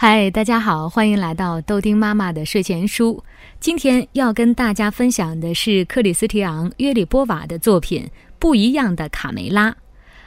[0.00, 3.20] 嗨，大家好，欢迎来到豆丁妈妈的睡前书。
[3.58, 8.04] 今天要跟大家分享的是克里斯提昂·约里波瓦的作品
[8.38, 9.72] 《不一样的卡梅拉》。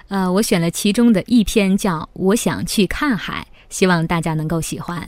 [0.09, 5.07] 呃，我选了其中的一篇，叫《我想去看海》，希望大家能够喜欢。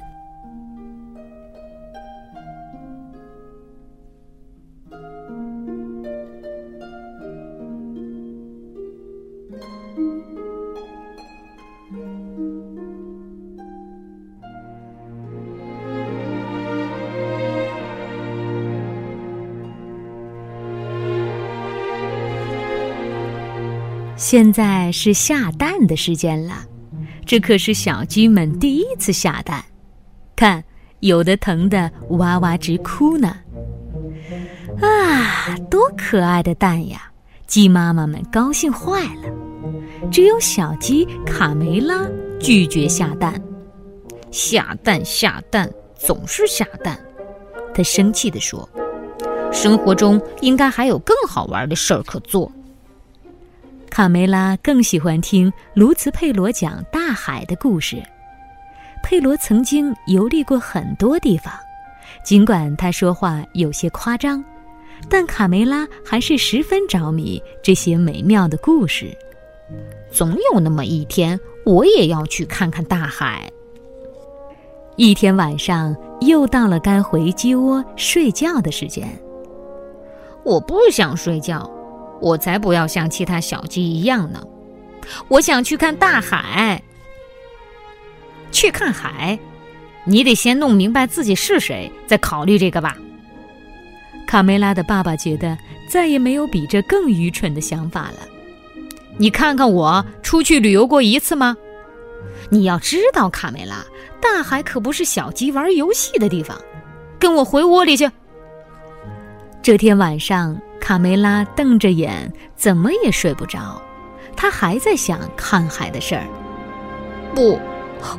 [24.24, 26.64] 现在是下蛋的时间了，
[27.26, 29.62] 这可是小鸡们第一次下蛋，
[30.34, 30.64] 看，
[31.02, 33.36] 有的疼得哇哇直哭呢。
[34.82, 37.12] 啊，多可爱的蛋呀！
[37.48, 40.10] 鸡妈妈们高兴坏了。
[40.10, 42.08] 只有小鸡卡梅拉
[42.40, 43.34] 拒绝下蛋，
[44.32, 46.98] 下蛋下蛋总是下蛋，
[47.76, 48.68] 他生气地说
[49.52, 52.50] ：“生活中应该还有更好玩的事儿可做。”
[53.94, 58.02] 卡梅拉更喜欢听卢茨佩罗讲大海的故事。
[59.04, 61.54] 佩罗曾经游历过很多地方，
[62.26, 64.44] 尽管他说话有些夸张，
[65.08, 69.16] 但卡梅拉还是十分着迷这些美妙的故事。
[70.12, 73.48] 总有那么一天，我也要去看看大海。
[74.96, 79.08] 一天晚上，又到了该回鸡窝睡觉的时间。
[80.44, 81.70] 我不想睡觉。
[82.24, 84.42] 我才不要像其他小鸡一样呢！
[85.28, 86.82] 我想去看大海。
[88.50, 89.38] 去看海，
[90.06, 92.96] 你得先弄明白自己是谁，再考虑这个吧。
[94.26, 95.58] 卡梅拉的爸爸觉得
[95.90, 98.20] 再也没有比这更愚蠢的想法了。
[99.18, 101.58] 你看看我出去旅游过一次吗？
[102.50, 103.84] 你要知道，卡梅拉，
[104.22, 106.58] 大海可不是小鸡玩游戏的地方。
[107.20, 108.10] 跟我回窝里去。
[109.64, 110.62] 这天晚上。
[110.82, 113.82] 卡梅拉瞪着眼，怎么也睡不着。
[114.36, 116.28] 他还在想看海的事儿。
[117.34, 117.58] 不，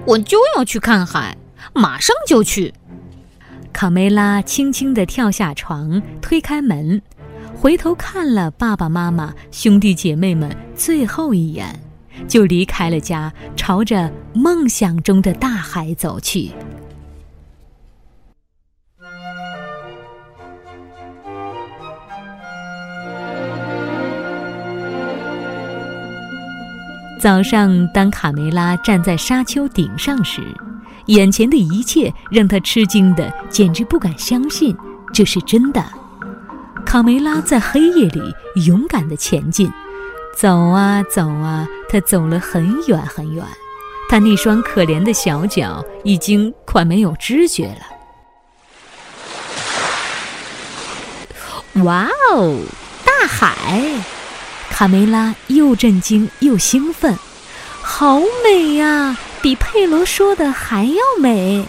[0.07, 1.37] 我就要去看海，
[1.75, 2.73] 马上就去。
[3.71, 7.03] 卡梅拉轻轻地跳下床，推开门，
[7.55, 11.79] 回头看了爸爸妈妈、兄弟姐妹们最后一眼，
[12.27, 16.51] 就离开了家，朝着梦想中的大海走去。
[27.25, 30.43] 早上，当卡梅拉站在沙丘顶上时，
[31.07, 34.77] 眼前的一切让他吃惊的简直不敢相信
[35.11, 35.83] 这是真的。
[36.85, 38.21] 卡梅拉在黑夜里
[38.67, 39.73] 勇敢地前进，
[40.37, 43.43] 走啊走啊，他走了很远很远，
[44.11, 47.69] 他那双可怜的小脚已经快没有知觉
[51.75, 51.85] 了。
[51.85, 52.59] 哇哦，
[53.03, 53.81] 大海！
[54.77, 57.17] 卡梅拉又震惊又兴奋，
[57.81, 61.69] 好美呀，比佩罗说的还要美。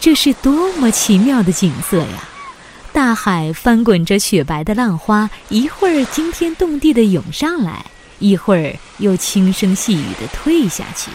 [0.00, 2.28] 这是多么奇妙的景色呀！
[2.92, 7.86] 大海翻滚着雪白的浪花，一会儿惊天动地的涌上来，
[8.18, 11.12] 一会儿又轻声细语的退下去。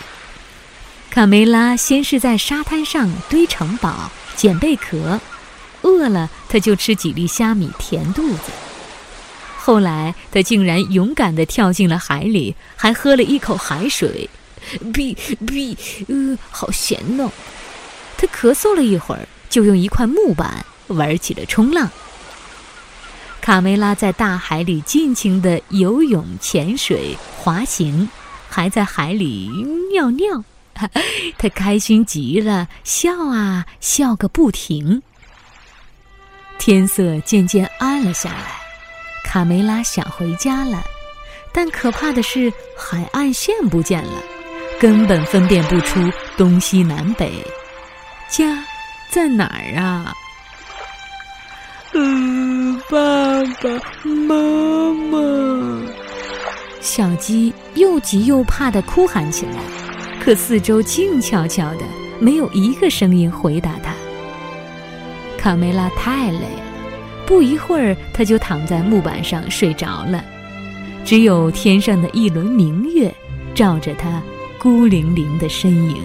[1.09, 5.19] 卡梅拉先是在沙滩上堆城堡、捡贝壳，
[5.81, 8.43] 饿了他就吃几粒虾米填肚子。
[9.63, 14.27] 后来，他竟然勇敢地跳进了海里，还喝了一口海水，
[14.91, 15.77] 哔哔，
[16.07, 17.31] 呃，好咸呢。
[18.17, 21.88] 他咳嗽了一会儿，就用一块木板玩起了冲浪。
[23.39, 28.09] 卡梅拉在大海里尽情地游泳、潜水、滑行，
[28.49, 29.47] 还在海里
[29.91, 30.43] 尿尿，
[31.38, 35.03] 他开心极了，笑啊笑个不停。
[36.57, 38.60] 天色渐渐暗了下来。
[39.31, 40.84] 卡梅拉想回家了，
[41.53, 44.22] 但可怕的是海岸线不见了，
[44.78, 46.02] 根本分辨不出
[46.36, 47.31] 东西南北。
[48.30, 48.61] 家
[49.09, 50.14] 在哪儿啊？
[51.94, 52.97] 嗯，爸
[53.61, 53.70] 爸
[54.03, 55.82] 妈妈。
[56.82, 59.61] 小鸡又急又怕的哭喊起来，
[60.22, 61.85] 可四周静悄悄的，
[62.20, 63.94] 没有一个声音回答它。
[65.38, 66.60] 卡梅拉太累了。
[67.31, 70.22] 不一会儿，他就躺在木板上睡着了，
[71.05, 73.09] 只有天上的一轮明月
[73.55, 74.22] 照着他
[74.59, 76.03] 孤零零的身影。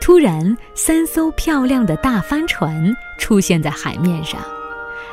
[0.00, 4.40] 突然，三艘漂亮的大帆船出现在海面上，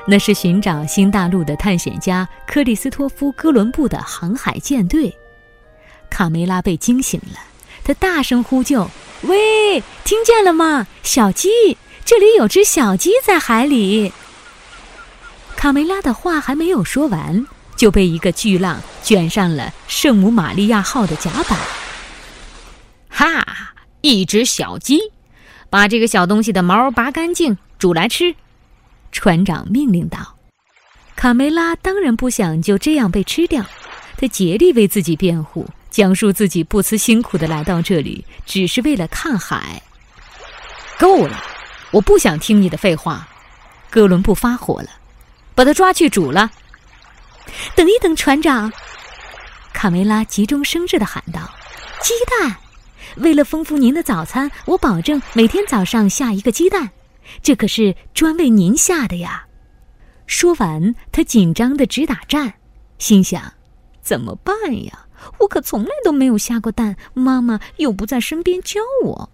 [0.08, 5.16] 那是寻找新大陆的探险家克里斯托夫·哥伦布的航海舰队。
[6.10, 7.38] 卡梅拉被惊醒了，
[7.84, 8.90] 他大声呼救
[9.30, 10.88] ：“喂，听见了吗？
[11.04, 11.78] 小鸡，
[12.08, 14.14] 这里有只小鸡在海里。”
[15.58, 17.46] 卡梅拉的话还没有说完，
[17.76, 21.60] 就被一个巨浪卷上了圣母玛利亚号的甲板。
[23.10, 23.46] 哈！
[24.00, 25.02] 一只小鸡，
[25.70, 28.34] 把这个小东西的毛拔干净，煮来吃。
[29.12, 30.38] 船长命令道。
[31.18, 33.66] 卡梅拉当然不想就这样被吃掉，
[34.18, 39.82] 他竭力为自己辩护，讲述自己不辞辛苦的来到这里，只是为了看海。
[40.98, 41.44] 够了，
[41.92, 43.28] 我不想听你的废话。
[43.90, 44.90] 哥伦布发火了，
[45.56, 46.52] 把他抓去煮了。
[47.76, 48.72] 等一等，船长！
[49.74, 51.50] 卡梅拉急中生智的喊道
[52.04, 52.58] ：“鸡蛋！
[53.16, 56.90] 为了丰富您的早餐，我保证每天早上下一个鸡蛋，
[57.42, 59.46] 这可是专为您下的呀。”
[60.28, 62.56] 说完，他紧张的直打颤，
[63.00, 63.54] 心想
[64.04, 64.54] ：“怎么办
[64.84, 65.06] 呀？
[65.40, 69.30] 我可从来都没有下过蛋，妈妈又不在身边教我。”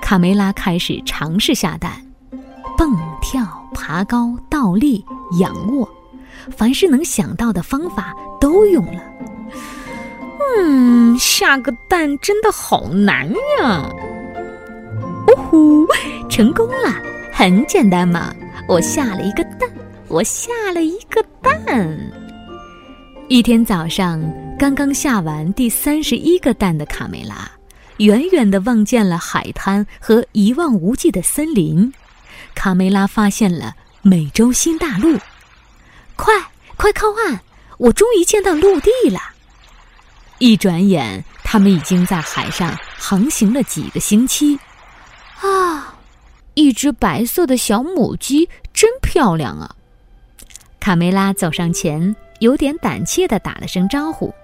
[0.00, 1.92] 卡梅拉开始尝试下蛋，
[2.76, 5.04] 蹦跳、爬高、倒立、
[5.40, 5.88] 仰卧，
[6.50, 9.02] 凡是能想到的方法都用了。
[10.58, 13.88] 嗯，下个蛋真的好难呀！
[15.28, 15.86] 呜呼，
[16.28, 16.92] 成功了，
[17.32, 18.34] 很简单嘛，
[18.68, 19.70] 我下了一个蛋。
[20.08, 21.98] 我下了一个蛋。
[23.28, 24.20] 一天早上，
[24.58, 27.50] 刚刚下完第三十一个蛋的卡梅拉，
[28.02, 31.92] 远远地望见了海滩和一望无际的森林。
[32.52, 35.16] 卡梅拉发现了美洲新大陆。
[36.16, 36.34] 快，
[36.76, 37.40] 快靠岸！
[37.78, 39.20] 我终于见到陆地了。
[40.38, 44.58] 一转眼，他们已经在海上航行了几个星期。
[45.40, 45.94] 啊，
[46.54, 49.76] 一只白色的小母鸡，真漂亮啊！
[50.80, 54.34] 卡梅拉走上前，有点胆怯地打了声招呼：“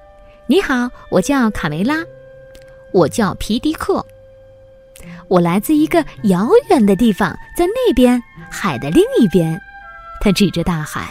[0.47, 1.97] 你好，我叫卡梅拉，
[2.93, 4.05] 我叫皮迪克，
[5.29, 9.61] 我来自一个遥远的地方，在那边海的另一边。”
[10.21, 11.09] 他指着大海。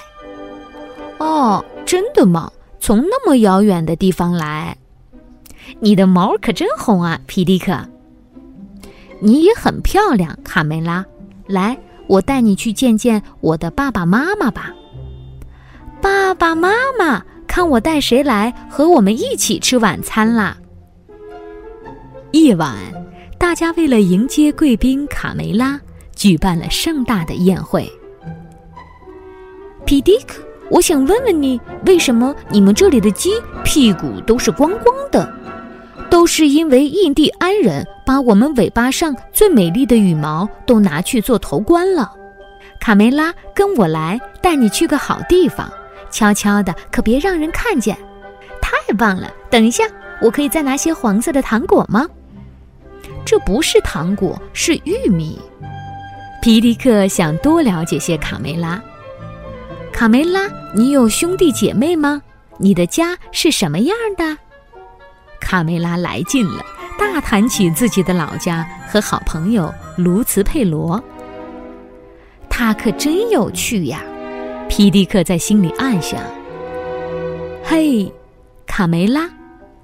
[1.20, 2.52] “哦，真的吗？
[2.80, 4.78] 从那么遥远的地方来？
[5.80, 7.78] 你的毛可真红啊，皮迪克！
[9.20, 11.06] 你也很漂亮，卡梅拉。
[11.48, 11.78] 来，
[12.08, 14.74] 我带你去见见我的爸爸妈妈吧。”
[16.02, 16.70] 爸爸妈
[17.00, 20.58] 妈，看我带谁来和我们一起吃晚餐啦！
[22.38, 22.76] 夜晚，
[23.40, 25.80] 大家为了迎接贵宾卡梅拉，
[26.16, 27.92] 举办了盛大的宴会。
[29.86, 30.36] 皮迪克，
[30.70, 33.32] 我想问问你，为什么你们这里的鸡
[33.64, 35.28] 屁股都是光光的？
[36.12, 42.14] 都是因为印第安人把我们尾巴上最美丽的羽毛都拿去做头冠了。
[42.80, 45.70] 卡梅拉，跟我来，带你去个好地方。
[46.12, 47.98] 悄悄的，可别让人看见。
[48.62, 49.34] 太棒了！
[49.50, 49.86] 等一下，
[50.22, 52.08] 我可以再拿些黄色的糖果吗？
[53.28, 55.38] 这不是糖果，是玉米。
[56.42, 58.82] 皮迪克想多了解些卡梅拉。
[59.92, 60.44] 卡梅拉，
[60.74, 62.22] 你有兄弟姐妹吗？
[62.58, 64.38] 你的家是什么样的？
[65.42, 66.64] 卡梅拉来劲了，
[66.98, 71.04] 大谈起自己的老家和好朋友卢茨佩罗。
[72.50, 74.02] 他可真有趣呀！
[74.70, 76.22] 皮迪克在心里暗想
[77.62, 78.10] ：“嘿，
[78.66, 79.30] 卡梅拉，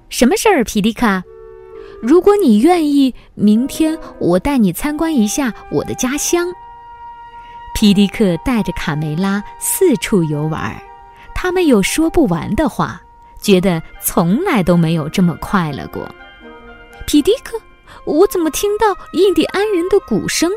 [0.08, 0.64] 什么事儿？
[0.64, 1.22] 皮迪克，
[2.02, 6.46] 如果你愿意，明天我带你参观一下我的家乡。”
[7.74, 10.80] 皮迪克带着卡梅拉四处游玩，
[11.34, 13.00] 他们有说不完的话，
[13.40, 16.08] 觉得从来都没有这么快乐过。
[17.06, 17.60] 皮迪克，
[18.04, 20.50] 我怎么听到印第安人的鼓声？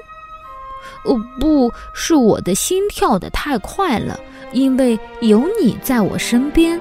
[1.06, 4.20] 哦，不是我的心跳的太快了，
[4.52, 6.80] 因为有你在我身边。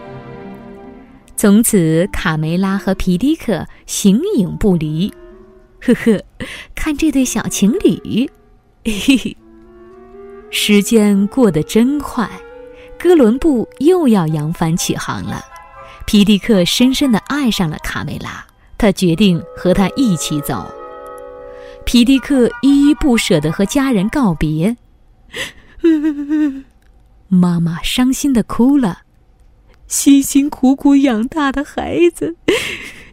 [1.37, 5.13] 从此，卡梅拉和皮迪克形影不离。
[5.83, 6.23] 呵呵，
[6.75, 8.31] 看这对小情侣，
[8.85, 9.37] 嘿嘿。
[10.51, 12.29] 时间过得真快，
[12.99, 15.45] 哥伦布又要扬帆起航了。
[16.07, 18.47] 皮迪克深深的爱上了卡梅拉，
[18.79, 20.73] 他决定和她一起走。
[21.85, 24.77] 皮迪克依依不舍地和家人告别，
[27.29, 29.01] 妈妈伤心地哭了。
[29.87, 32.37] 辛辛苦苦养大的孩子，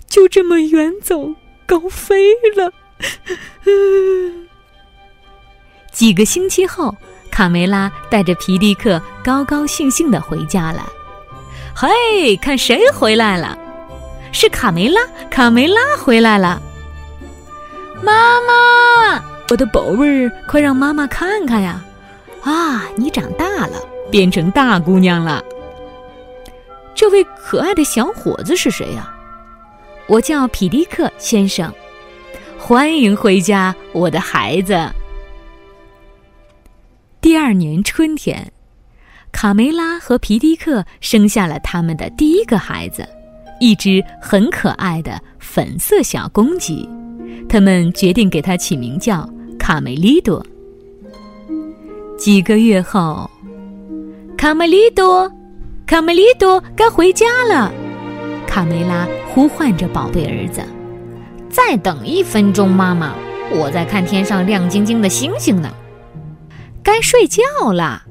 [0.08, 2.72] 就这么远走高飞了。
[5.92, 6.96] 几个星期后，
[7.30, 10.92] 卡梅拉带着皮迪克高高兴兴的回家了。
[11.75, 13.58] 嘿，看谁回来了？
[14.32, 16.62] 是卡梅拉，卡梅拉回来了。
[18.01, 21.84] 妈妈，我的宝贝儿，快让妈妈看看呀！
[22.42, 25.44] 啊，你长大了，变成大姑娘了。
[27.03, 29.13] 这位可爱的小伙子是谁呀？
[30.07, 31.69] 我叫皮迪克先生，
[32.57, 34.89] 欢迎回家，我的孩子。”
[37.19, 38.50] 第二年春天，
[39.33, 43.05] 卡梅拉和皮迪克生下了他们的第一个孩子，
[43.60, 46.89] 一只很可爱的粉色小公鸡。
[47.50, 49.29] 他们决定给它起名叫
[49.60, 50.41] 卡梅利多。
[52.17, 53.29] 几个月后，
[54.38, 55.29] 卡梅利多，
[55.86, 57.72] 卡梅利多该回家了。
[58.48, 60.62] 卡梅拉呼唤着宝贝儿子
[61.50, 63.13] ：“再等一分钟，妈妈，
[63.52, 65.72] 我在看天上亮晶晶的星星呢。”
[66.82, 68.04] 该睡觉了，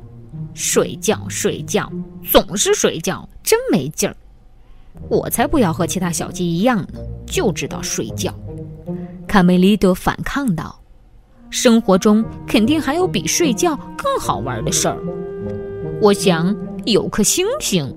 [0.55, 1.91] 睡觉睡觉，
[2.25, 4.17] 总是睡觉，真没劲儿。
[5.09, 8.33] 我才不要和其他小鸡一样呢，就知道睡觉。
[9.27, 10.81] 卡梅利多反抗道
[11.51, 14.99] ：“生活中肯定还有比睡觉更好玩的事儿。
[16.01, 16.55] 我想
[16.87, 17.95] 有颗星星。”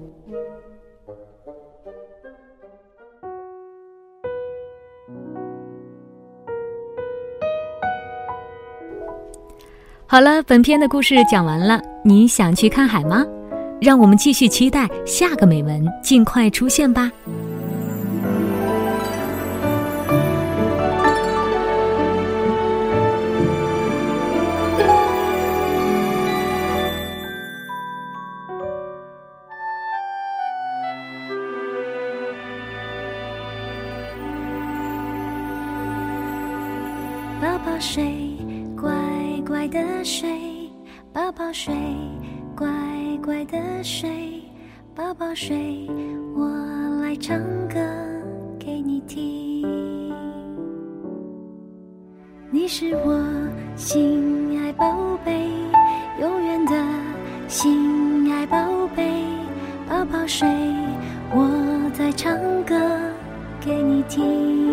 [10.07, 11.81] 好了，本篇的故事讲完了。
[12.03, 13.25] 你想去看海吗？
[13.81, 17.11] 让我们继续期待下个美文尽快出现吧。
[41.55, 41.73] 睡，
[42.53, 42.67] 乖
[43.23, 44.43] 乖的睡，
[44.93, 45.87] 宝宝睡，
[46.35, 46.49] 我
[47.01, 47.79] 来唱歌
[48.59, 49.65] 给你听。
[52.51, 53.23] 你是我
[53.77, 55.47] 心爱宝贝，
[56.19, 56.75] 永远的
[57.47, 58.57] 心爱宝
[58.93, 59.23] 贝，
[59.87, 60.45] 宝宝睡，
[61.31, 62.75] 我在唱歌
[63.61, 64.64] 给你听。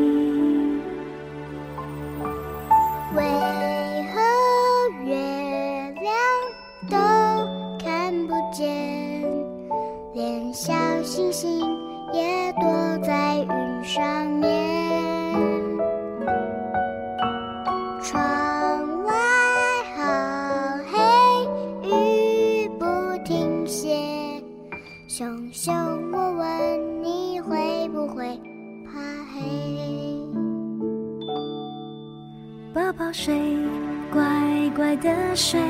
[34.83, 35.61] 乖的睡，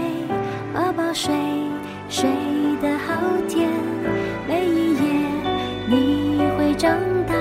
[0.73, 1.35] 宝宝睡，
[2.09, 2.25] 睡
[2.81, 3.13] 得好
[3.47, 3.69] 甜。
[4.49, 5.29] 每一夜，
[5.87, 7.35] 你会长大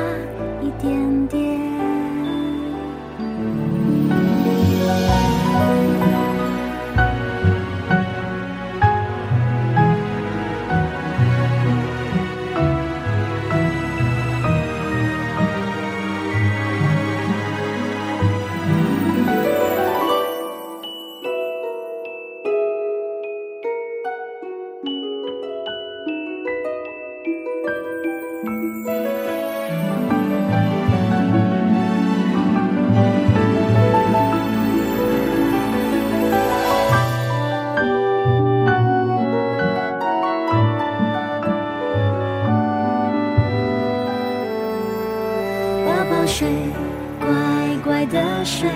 [48.01, 48.67] 乖的睡，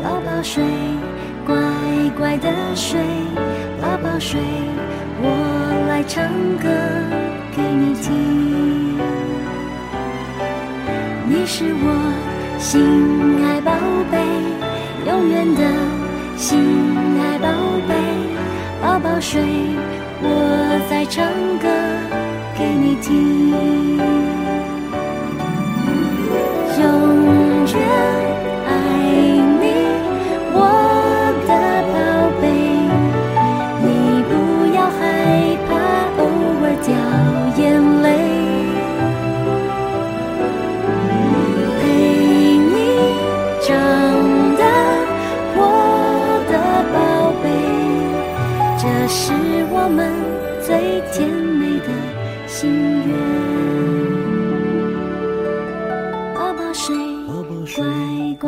[0.00, 0.62] 宝宝睡，
[1.44, 1.56] 乖
[2.16, 3.00] 乖的睡，
[3.82, 4.40] 宝宝睡，
[5.20, 6.24] 我来唱
[6.62, 6.68] 歌
[7.50, 8.96] 给你听。
[11.26, 12.12] 你是我
[12.60, 13.72] 心爱宝
[14.12, 14.22] 贝，
[15.04, 15.62] 永远的
[16.36, 17.48] 心爱宝
[17.88, 17.94] 贝，
[18.80, 19.42] 宝宝睡，
[20.22, 21.26] 我在唱
[21.58, 21.66] 歌
[22.56, 24.33] 给你听。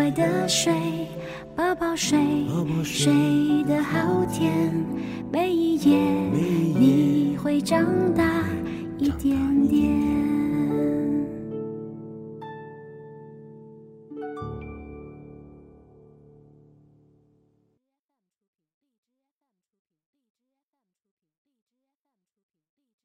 [0.06, 0.72] 乖的睡，
[1.56, 2.16] 宝宝睡，
[2.84, 3.12] 睡
[3.64, 4.72] 得好甜。
[5.32, 5.98] 每一夜，
[6.78, 7.84] 你会长
[8.14, 8.44] 大
[8.98, 9.36] 一点
[9.66, 10.25] 点。